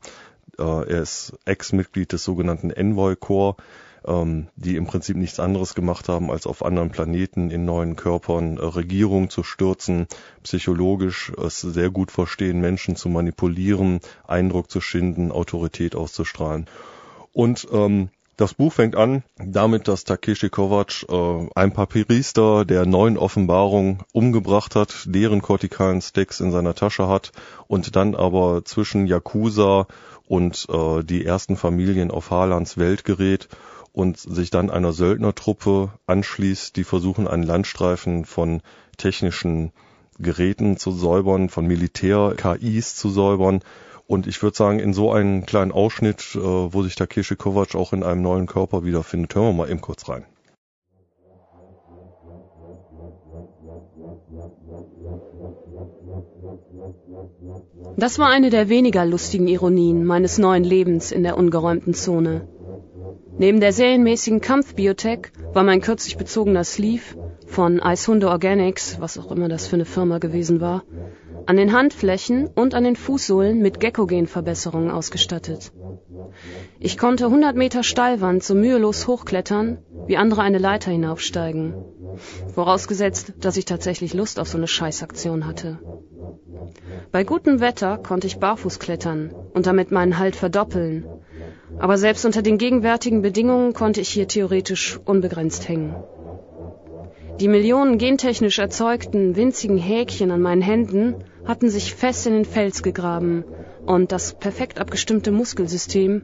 [0.58, 3.56] Äh, er ist Ex-Mitglied des sogenannten Envoy Corps
[4.06, 8.56] ähm, die im Prinzip nichts anderes gemacht haben, als auf anderen Planeten in neuen Körpern
[8.56, 10.06] äh, Regierungen zu stürzen,
[10.42, 16.66] psychologisch es sehr gut verstehen, Menschen zu manipulieren, Eindruck zu schinden, Autorität auszustrahlen.
[17.32, 18.10] Und ähm,
[18.40, 24.02] das Buch fängt an damit, dass Takeshi Kovac äh, ein paar Priester der neuen Offenbarung
[24.14, 27.32] umgebracht hat, deren kortikalen Sticks in seiner Tasche hat
[27.66, 29.86] und dann aber zwischen Yakuza
[30.26, 33.48] und äh, die ersten Familien auf Harlands Welt gerät
[33.92, 38.62] und sich dann einer Söldnertruppe anschließt, die versuchen, einen Landstreifen von
[38.96, 39.72] technischen
[40.18, 43.60] Geräten zu säubern, von Militär-KIs zu säubern.
[44.06, 47.92] Und ich würde sagen, in so einen kleinen Ausschnitt, äh, wo sich Takeshi Kovac auch
[47.92, 50.24] in einem neuen Körper wiederfindet, hören wir mal eben kurz rein.
[57.96, 62.48] Das war eine der weniger lustigen Ironien meines neuen Lebens in der ungeräumten Zone.
[63.40, 69.48] Neben der serienmäßigen Kampfbiotech war mein kürzlich bezogener Sleeve von Eishunde Organics, was auch immer
[69.48, 70.84] das für eine Firma gewesen war,
[71.46, 75.72] an den Handflächen und an den Fußsohlen mit Geckogen-Verbesserungen ausgestattet.
[76.80, 81.72] Ich konnte 100 Meter Steilwand so mühelos hochklettern, wie andere eine Leiter hinaufsteigen.
[82.54, 85.78] Vorausgesetzt, dass ich tatsächlich Lust auf so eine Scheißaktion hatte.
[87.10, 91.06] Bei gutem Wetter konnte ich barfuß klettern und damit meinen Halt verdoppeln
[91.78, 95.94] aber selbst unter den gegenwärtigen Bedingungen konnte ich hier theoretisch unbegrenzt hängen.
[97.40, 102.82] Die Millionen gentechnisch erzeugten winzigen Häkchen an meinen Händen hatten sich fest in den Fels
[102.82, 103.44] gegraben
[103.86, 106.22] und das perfekt abgestimmte Muskelsystem,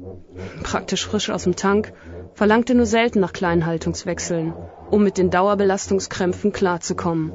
[0.62, 1.94] praktisch frisch aus dem Tank,
[2.34, 4.52] verlangte nur selten nach kleinen Haltungswechseln,
[4.90, 7.32] um mit den Dauerbelastungskrämpfen klarzukommen.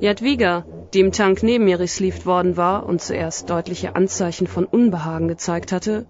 [0.00, 5.28] Jadwiga, die im Tank neben mir resleeved worden war und zuerst deutliche Anzeichen von Unbehagen
[5.28, 6.06] gezeigt hatte,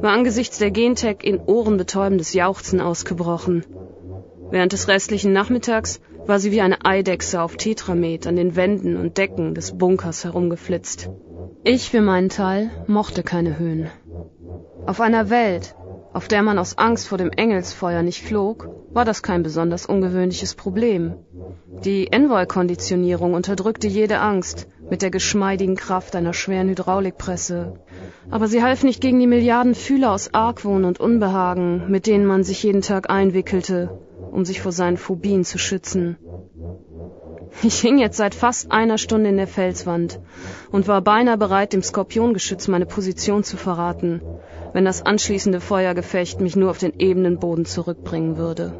[0.00, 3.64] war angesichts der Gentech in ohrenbetäubendes Jauchzen ausgebrochen.
[4.50, 9.18] Während des restlichen Nachmittags war sie wie eine Eidechse auf Tetramet an den Wänden und
[9.18, 11.10] Decken des Bunkers herumgeflitzt.
[11.64, 13.90] Ich für meinen Teil mochte keine Höhen.
[14.86, 15.74] Auf einer Welt,
[16.14, 20.54] auf der man aus Angst vor dem Engelsfeuer nicht flog, war das kein besonders ungewöhnliches
[20.54, 21.14] Problem.
[21.84, 27.80] Die Envoy-Konditionierung unterdrückte jede Angst mit der geschmeidigen Kraft einer schweren Hydraulikpresse.
[28.30, 32.44] Aber sie half nicht gegen die Milliarden Fühler aus Argwohn und Unbehagen, mit denen man
[32.44, 33.98] sich jeden Tag einwickelte,
[34.30, 36.16] um sich vor seinen Phobien zu schützen.
[37.62, 40.20] Ich hing jetzt seit fast einer Stunde in der Felswand
[40.70, 44.20] und war beinahe bereit, dem Skorpiongeschütz meine Position zu verraten,
[44.74, 48.74] wenn das anschließende Feuergefecht mich nur auf den ebenen Boden zurückbringen würde.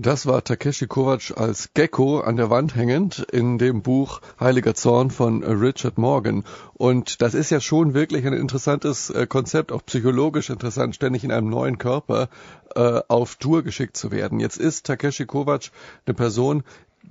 [0.00, 5.10] Das war Takeshi Kovacs als Gecko an der Wand hängend in dem Buch Heiliger Zorn
[5.10, 6.44] von Richard Morgan.
[6.74, 11.32] Und das ist ja schon wirklich ein interessantes äh, Konzept, auch psychologisch interessant, ständig in
[11.32, 12.28] einem neuen Körper
[12.76, 14.38] äh, auf Tour geschickt zu werden.
[14.38, 15.72] Jetzt ist Takeshi Kovacs
[16.06, 16.62] eine Person,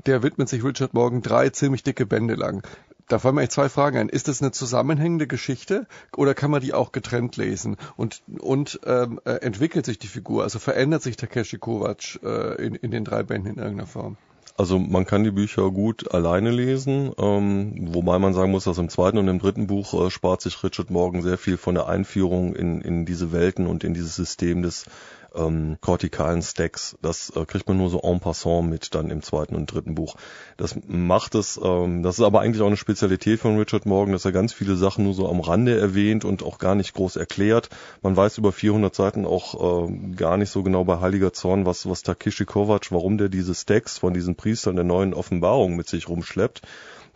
[0.06, 2.66] der widmet sich Richard Morgan drei ziemlich dicke Bände lang.
[3.08, 4.10] Da fallen mir echt zwei Fragen ein.
[4.10, 7.78] Ist das eine zusammenhängende Geschichte oder kann man die auch getrennt lesen?
[7.96, 10.44] Und, und ähm, äh, entwickelt sich die Figur?
[10.44, 14.18] Also verändert sich Takeshi Kovacs äh, in, in den drei Bänden in irgendeiner Form?
[14.58, 18.90] Also man kann die Bücher gut alleine lesen, ähm, wobei man sagen muss, dass im
[18.90, 22.56] zweiten und im dritten Buch äh, spart sich Richard Morgan sehr viel von der Einführung
[22.56, 24.86] in, in diese Welten und in dieses System des
[25.36, 26.98] ähm, kortikalen Stacks.
[27.02, 30.16] Das äh, kriegt man nur so en passant mit dann im zweiten und dritten Buch.
[30.58, 34.26] Das macht es, ähm, das ist aber eigentlich auch eine Spezialität von Richard Morgan, dass
[34.26, 37.70] er ganz viele Sachen nur so am Rande erwähnt und auch gar nicht groß erklärt.
[38.02, 41.90] Man weiß über 400 Seiten auch äh, gar nicht so genau bei Heiliger Zorn, was,
[41.90, 46.10] was Takishi Kovac, warum der diese Stacks von diesen Priestern der neuen Offenbarung mit sich
[46.10, 46.62] rumschleppt.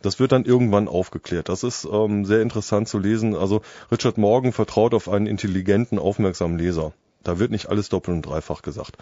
[0.01, 1.49] Das wird dann irgendwann aufgeklärt.
[1.49, 3.35] Das ist ähm, sehr interessant zu lesen.
[3.35, 6.93] Also Richard Morgan vertraut auf einen intelligenten, aufmerksamen Leser.
[7.23, 8.97] Da wird nicht alles doppelt und dreifach gesagt.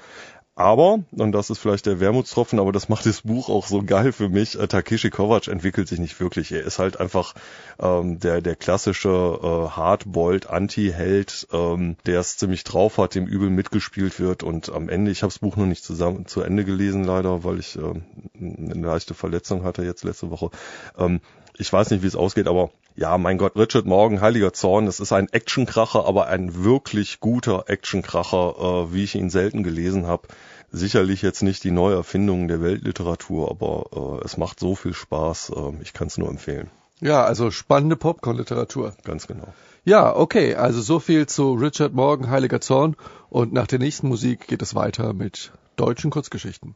[0.59, 4.11] Aber, und das ist vielleicht der Wermutstropfen, aber das macht das Buch auch so geil
[4.11, 6.51] für mich, äh, Takeshi Kovac entwickelt sich nicht wirklich.
[6.51, 7.33] Er ist halt einfach
[7.79, 13.49] ähm, der, der klassische äh, Hardboiled Anti-Held, ähm, der es ziemlich drauf hat, dem übel
[13.49, 14.43] mitgespielt wird.
[14.43, 17.59] Und am Ende, ich habe das Buch noch nicht zusammen zu Ende gelesen leider, weil
[17.59, 17.93] ich äh,
[18.37, 20.49] eine leichte Verletzung hatte jetzt letzte Woche.
[20.97, 21.21] Ähm,
[21.59, 24.99] ich weiß nicht, wie es ausgeht, aber ja, mein Gott, Richard Morgan, Heiliger Zorn, das
[24.99, 30.27] ist ein Actionkracher, aber ein wirklich guter Actionkracher, äh, wie ich ihn selten gelesen habe.
[30.71, 35.81] Sicherlich jetzt nicht die Neuerfindung der Weltliteratur, aber äh, es macht so viel Spaß, äh,
[35.81, 36.69] ich kann es nur empfehlen.
[37.01, 38.93] Ja, also spannende Popcorn-Literatur.
[39.03, 39.53] Ganz genau.
[39.83, 42.95] Ja, okay, also so viel zu Richard Morgan, Heiliger Zorn.
[43.29, 46.75] Und nach der nächsten Musik geht es weiter mit deutschen Kurzgeschichten.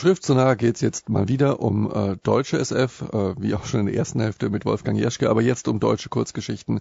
[0.00, 3.80] Im Schriftsonar geht es jetzt mal wieder um äh, deutsche SF, äh, wie auch schon
[3.80, 6.80] in der ersten Hälfte mit Wolfgang Jeschke, aber jetzt um deutsche Kurzgeschichten.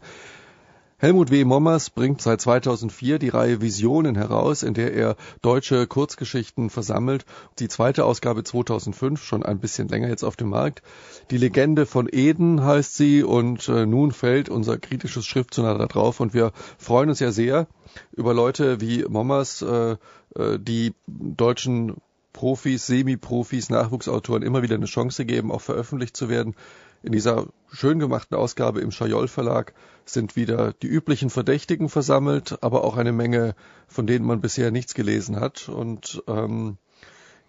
[0.95, 1.43] Helmut W.
[1.43, 7.25] Mommers bringt seit 2004 die Reihe Visionen heraus, in der er deutsche Kurzgeschichten versammelt.
[7.59, 10.81] Die zweite Ausgabe 2005, schon ein bisschen länger jetzt auf dem Markt.
[11.29, 16.21] Die Legende von Eden heißt sie und äh, nun fällt unser kritisches Schriftsonar da drauf
[16.21, 17.67] und wir freuen uns ja sehr
[18.13, 19.97] über Leute wie Mommers, äh,
[20.35, 21.97] äh, die deutschen
[22.39, 26.55] Profis, Semi-Profis, Nachwuchsautoren immer wieder eine Chance geben, auch veröffentlicht zu werden.
[27.03, 29.73] In dieser schön gemachten Ausgabe im Schajol Verlag
[30.05, 33.55] sind wieder die üblichen Verdächtigen versammelt, aber auch eine Menge,
[33.89, 35.67] von denen man bisher nichts gelesen hat.
[35.67, 36.77] Und ähm,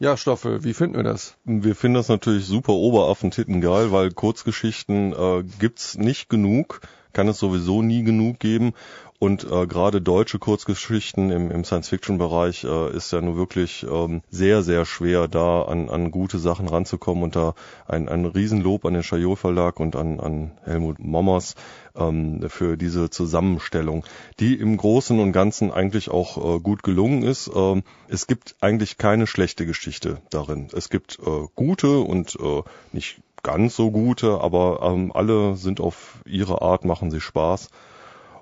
[0.00, 1.36] ja, Stoffel, wie finden wir das?
[1.44, 6.80] Wir finden das natürlich super Oberaffentitten geil, weil Kurzgeschichten äh, gibt's nicht genug,
[7.12, 8.72] kann es sowieso nie genug geben.
[9.20, 14.62] Und äh, gerade deutsche Kurzgeschichten im, im Science-Fiction-Bereich äh, ist ja nur wirklich ähm, sehr,
[14.62, 17.22] sehr schwer, da an, an gute Sachen ranzukommen.
[17.22, 17.52] Und da
[17.86, 21.54] ein, ein Riesenlob an den Chayot Verlag und an, an Helmut Mommers
[21.94, 24.06] ähm, für diese Zusammenstellung,
[24.38, 27.50] die im Großen und Ganzen eigentlich auch äh, gut gelungen ist.
[27.54, 30.68] Ähm, es gibt eigentlich keine schlechte Geschichte darin.
[30.72, 32.62] Es gibt äh, gute und äh,
[32.92, 37.68] nicht ganz so gute, aber ähm, alle sind auf ihre Art, machen sie Spaß.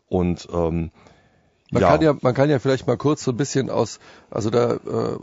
[0.09, 0.90] Und ähm,
[1.70, 1.90] man ja.
[1.90, 4.00] kann ja, man kann ja vielleicht mal kurz so ein bisschen aus,
[4.31, 4.79] also da äh,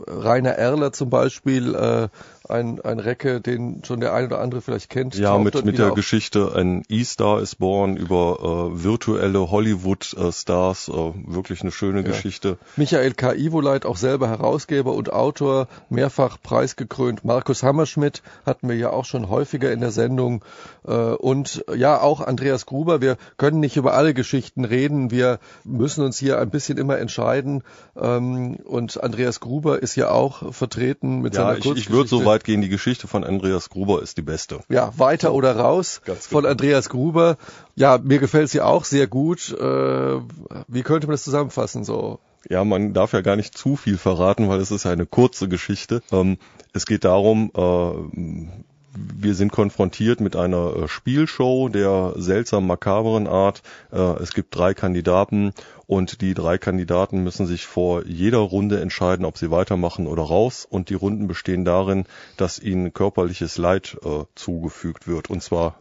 [0.06, 2.08] Rainer Erler zum Beispiel, äh,
[2.48, 5.16] ein, ein Recke, den schon der ein oder andere vielleicht kennt.
[5.16, 10.88] Ja, mit, mit der Geschichte ein E-Star ist born über äh, virtuelle Hollywood-Stars.
[10.88, 10.92] Äh,
[11.26, 12.06] wirklich eine schöne ja.
[12.06, 12.58] Geschichte.
[12.76, 13.34] Michael K.
[13.34, 17.24] Ivoleit, auch selber Herausgeber und Autor, mehrfach preisgekrönt.
[17.24, 20.44] Markus Hammerschmidt hatten wir ja auch schon häufiger in der Sendung.
[20.86, 23.00] Äh, und ja, auch Andreas Gruber.
[23.00, 25.10] Wir können nicht über alle Geschichten reden.
[25.10, 27.62] Wir müssen uns hier ein bisschen immer entscheiden.
[27.96, 31.92] Ähm, und Andreas Gruber ist ja auch vertreten mit ja, seiner ich, Kurzgeschichte.
[31.92, 34.60] Ich würde so weit gehen, die Geschichte von Andreas Gruber ist die beste.
[34.68, 36.52] Ja, weiter oder raus Ganz von genau.
[36.52, 37.36] Andreas Gruber.
[37.74, 39.52] Ja, mir gefällt sie auch sehr gut.
[39.52, 40.20] Äh,
[40.68, 42.20] wie könnte man das zusammenfassen so?
[42.48, 45.48] Ja, man darf ja gar nicht zu viel verraten, weil es ist ja eine kurze
[45.48, 46.02] Geschichte.
[46.12, 46.38] Ähm,
[46.72, 48.60] es geht darum, äh,
[48.96, 53.62] wir sind konfrontiert mit einer äh, Spielshow der seltsam makaberen Art.
[53.92, 55.52] Äh, es gibt drei Kandidaten
[55.86, 60.66] und die drei Kandidaten müssen sich vor jeder Runde entscheiden, ob sie weitermachen oder raus.
[60.68, 62.04] Und die Runden bestehen darin,
[62.36, 65.76] dass ihnen körperliches Leid äh, zugefügt wird und zwar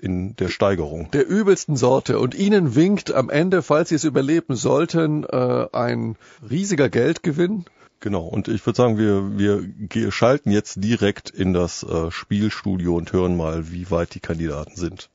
[0.00, 1.12] in der Steigerung.
[1.12, 2.18] Der übelsten Sorte.
[2.18, 6.16] Und Ihnen winkt am Ende, falls Sie es überleben sollten, ein
[6.50, 7.66] riesiger Geldgewinn.
[8.00, 13.12] Genau, und ich würde sagen, wir, wir schalten jetzt direkt in das äh, Spielstudio und
[13.12, 15.10] hören mal, wie weit die Kandidaten sind.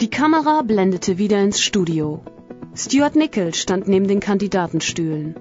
[0.00, 2.22] Die Kamera blendete wieder ins Studio.
[2.74, 5.34] Stuart Nickel stand neben den Kandidatenstühlen.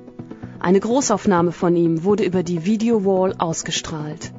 [0.59, 4.31] Eine Großaufnahme von ihm wurde über die Videowall ausgestrahlt.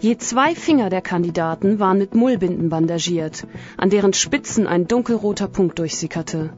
[0.00, 3.46] Je zwei Finger der Kandidaten waren mit Mullbinden bandagiert,
[3.76, 6.52] an deren Spitzen ein dunkelroter Punkt durchsickerte.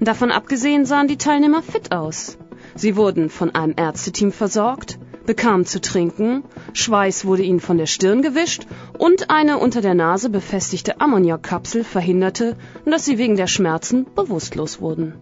[0.00, 2.36] Davon abgesehen sahen die Teilnehmer fit aus.
[2.74, 8.20] Sie wurden von einem Ärzteteam versorgt, bekamen zu trinken, Schweiß wurde ihnen von der Stirn
[8.20, 8.66] gewischt
[8.98, 15.14] und eine unter der Nase befestigte Ammoniakkapsel verhinderte, dass sie wegen der Schmerzen bewusstlos wurden.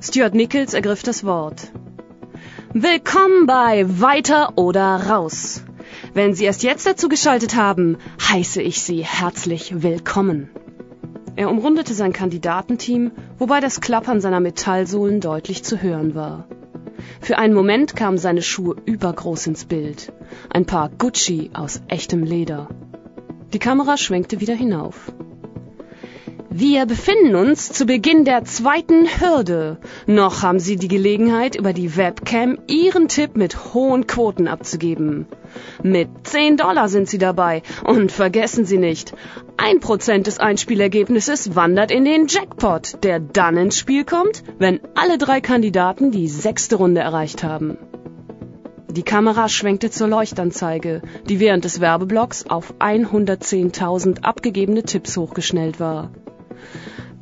[0.00, 1.72] Stuart Nichols ergriff das Wort.
[2.72, 5.62] Willkommen bei Weiter oder Raus.
[6.12, 10.50] Wenn Sie erst jetzt dazu geschaltet haben, heiße ich Sie herzlich willkommen.
[11.36, 16.48] Er umrundete sein Kandidatenteam wobei das Klappern seiner Metallsohlen deutlich zu hören war.
[17.20, 20.12] Für einen Moment kamen seine Schuhe übergroß ins Bild.
[20.48, 22.68] Ein paar Gucci aus echtem Leder.
[23.52, 25.12] Die Kamera schwenkte wieder hinauf.
[26.58, 29.76] Wir befinden uns zu Beginn der zweiten Hürde.
[30.06, 35.26] Noch haben Sie die Gelegenheit, über die Webcam Ihren Tipp mit hohen Quoten abzugeben.
[35.82, 37.62] Mit 10 Dollar sind Sie dabei.
[37.84, 39.12] Und vergessen Sie nicht,
[39.58, 45.18] ein Prozent des Einspielergebnisses wandert in den Jackpot, der dann ins Spiel kommt, wenn alle
[45.18, 47.76] drei Kandidaten die sechste Runde erreicht haben.
[48.88, 56.12] Die Kamera schwenkte zur Leuchtanzeige, die während des Werbeblocks auf 110.000 abgegebene Tipps hochgeschnellt war.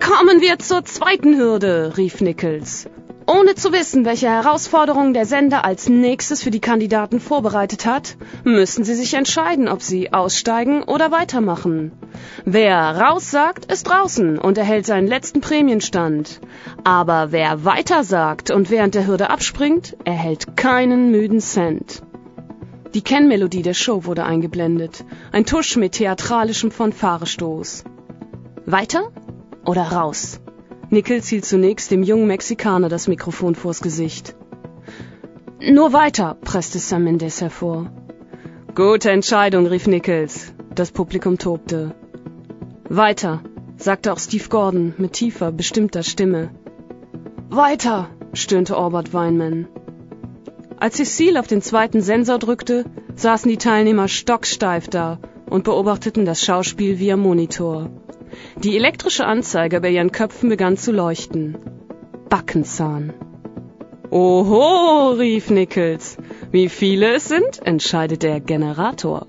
[0.01, 2.89] Kommen wir zur zweiten Hürde, rief Nichols.
[3.27, 8.85] Ohne zu wissen, welche Herausforderungen der Sender als nächstes für die Kandidaten vorbereitet hat, müssen
[8.85, 11.93] sie sich entscheiden, ob sie aussteigen oder weitermachen.
[12.45, 16.41] Wer raus sagt, ist draußen und erhält seinen letzten Prämienstand.
[16.85, 22.03] Aber wer weiter sagt und während der Hürde abspringt, erhält keinen müden Cent.
[22.93, 25.03] Die Kennmelodie der Show wurde eingeblendet.
[25.33, 27.85] Ein Tusch mit theatralischem Fanfarestoß.
[28.67, 29.13] Weiter
[29.67, 30.41] oder raus?
[30.89, 34.35] Nichols hielt zunächst dem jungen Mexikaner das Mikrofon vors Gesicht.
[35.61, 37.91] Nur weiter, presste Sam Mendes hervor.
[38.75, 40.55] Gute Entscheidung, rief Nichols.
[40.75, 41.95] Das Publikum tobte.
[42.89, 43.43] Weiter,
[43.77, 46.49] sagte auch Steve Gordon mit tiefer, bestimmter Stimme.
[47.51, 49.69] Weiter, stöhnte Orbert Weinman.
[50.79, 52.85] Als Cecile auf den zweiten Sensor drückte,
[53.15, 55.19] saßen die Teilnehmer stocksteif da
[55.51, 57.91] und beobachteten das Schauspiel via Monitor.
[58.57, 61.57] Die elektrische Anzeige bei ihren Köpfen begann zu leuchten.
[62.29, 63.13] Backenzahn.
[64.11, 66.17] Oho, rief Nichols.
[66.51, 69.27] Wie viele es sind, entscheidet der Generator.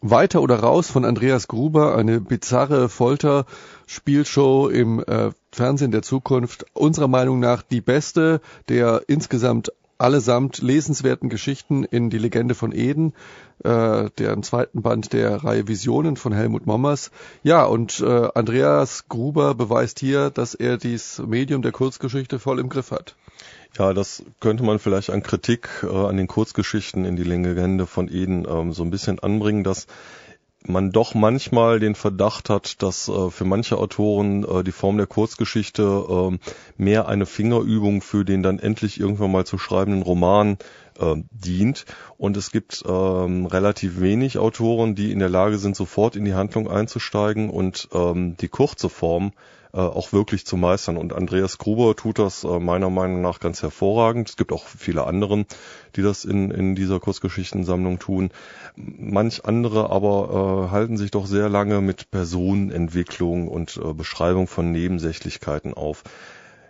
[0.00, 6.66] Weiter oder raus von Andreas Gruber, eine bizarre Folter-Spielshow im äh, Fernsehen der Zukunft.
[6.74, 13.14] Unserer Meinung nach die beste der insgesamt allesamt lesenswerten Geschichten in die Legende von Eden,
[13.64, 17.10] äh, deren zweiten Band der Reihe Visionen von Helmut Mommers.
[17.42, 22.68] Ja, und äh, Andreas Gruber beweist hier, dass er dieses Medium der Kurzgeschichte voll im
[22.68, 23.16] Griff hat.
[23.78, 28.08] Ja, das könnte man vielleicht an Kritik äh, an den Kurzgeschichten in die Legende von
[28.08, 29.86] Eden ähm, so ein bisschen anbringen, dass
[30.68, 35.06] man doch manchmal den Verdacht hat, dass äh, für manche Autoren äh, die Form der
[35.06, 36.38] Kurzgeschichte äh,
[36.76, 40.58] mehr eine Fingerübung für den dann endlich irgendwann mal zu schreibenden Roman
[41.00, 41.84] äh, dient.
[42.18, 46.34] Und es gibt ähm, relativ wenig Autoren, die in der Lage sind, sofort in die
[46.34, 49.32] Handlung einzusteigen und ähm, die kurze Form
[49.76, 50.96] äh, auch wirklich zu meistern.
[50.96, 54.30] Und Andreas Gruber tut das äh, meiner Meinung nach ganz hervorragend.
[54.30, 55.44] Es gibt auch viele anderen,
[55.96, 58.30] die das in, in dieser Kurzgeschichtensammlung tun.
[58.74, 64.72] Manch andere aber äh, halten sich doch sehr lange mit Personenentwicklung und äh, Beschreibung von
[64.72, 66.04] Nebensächlichkeiten auf.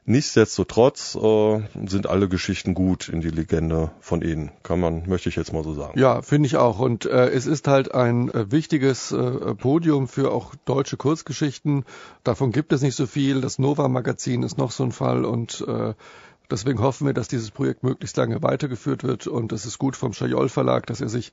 [0.08, 5.34] Nichtsdestotrotz äh, sind alle Geschichten gut in die Legende von Eden, kann man, möchte ich
[5.34, 5.98] jetzt mal so sagen.
[5.98, 6.78] Ja, finde ich auch.
[6.78, 11.84] Und äh, es ist halt ein äh, wichtiges äh, Podium für auch deutsche Kurzgeschichten.
[12.22, 13.40] Davon gibt es nicht so viel.
[13.40, 15.94] Das Nova-Magazin ist noch so ein Fall und äh,
[16.52, 19.26] deswegen hoffen wir, dass dieses Projekt möglichst lange weitergeführt wird.
[19.26, 21.32] Und es ist gut vom Schajol Verlag, dass er sich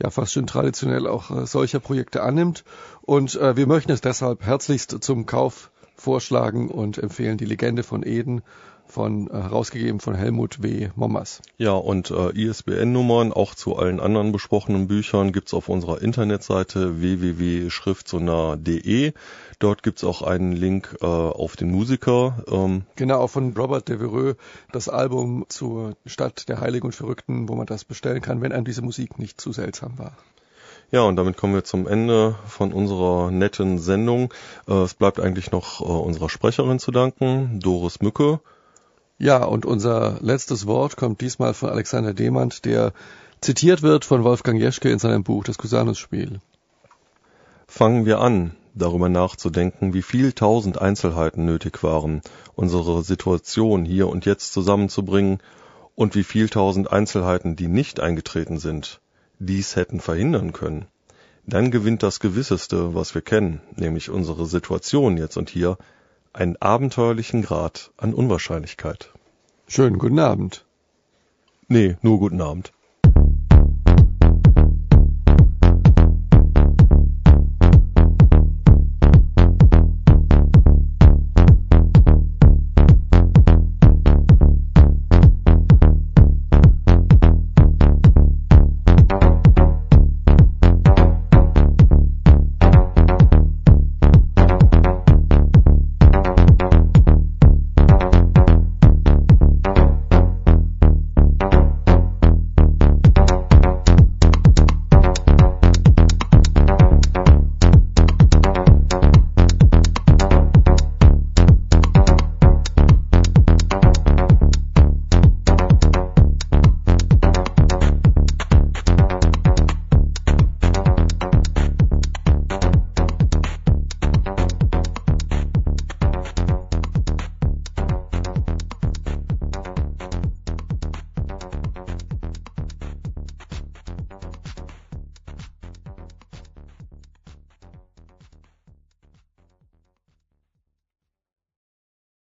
[0.00, 2.62] ja fast schon traditionell auch äh, solcher Projekte annimmt.
[3.00, 8.02] Und äh, wir möchten es deshalb herzlichst zum Kauf vorschlagen und empfehlen die Legende von
[8.02, 8.42] Eden
[8.92, 10.90] von äh, herausgegeben von Helmut W.
[10.94, 11.40] Mommers.
[11.56, 19.14] Ja, und äh, ISBN-Nummern auch zu allen anderen besprochenen Büchern gibt's auf unserer Internetseite www.schriftsonnar.de.
[19.58, 22.44] Dort gibt's auch einen Link äh, auf den Musiker.
[22.50, 22.82] Ähm.
[22.96, 24.36] Genau, auch von Robert Devereux,
[24.72, 28.66] das Album zur Stadt der Heiligen und Verrückten, wo man das bestellen kann, wenn einem
[28.66, 30.18] diese Musik nicht zu seltsam war.
[30.92, 34.32] Ja, und damit kommen wir zum Ende von unserer netten Sendung.
[34.68, 38.40] Äh, es bleibt eigentlich noch äh, unserer Sprecherin zu danken, Doris Mücke.
[39.16, 42.92] Ja, und unser letztes Wort kommt diesmal von Alexander Demand, der
[43.40, 46.40] zitiert wird von Wolfgang Jeschke in seinem Buch Das Cusanus-Spiel.
[47.66, 52.20] Fangen wir an, darüber nachzudenken, wie viel tausend Einzelheiten nötig waren,
[52.54, 55.38] unsere Situation hier und jetzt zusammenzubringen
[55.94, 59.00] und wie viel tausend Einzelheiten, die nicht eingetreten sind,
[59.44, 60.86] dies hätten verhindern können,
[61.46, 65.78] dann gewinnt das Gewisseste, was wir kennen, nämlich unsere Situation jetzt und hier,
[66.32, 69.12] einen abenteuerlichen Grad an Unwahrscheinlichkeit.
[69.66, 70.64] Schönen guten Abend.
[71.68, 72.72] Nee, nur guten Abend.